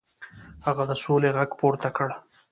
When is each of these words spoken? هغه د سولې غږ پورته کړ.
هغه 0.65 0.83
د 0.89 0.93
سولې 1.03 1.29
غږ 1.37 1.49
پورته 1.59 1.89
کړ. 1.97 2.09